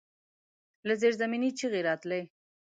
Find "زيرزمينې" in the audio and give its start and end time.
1.01-1.49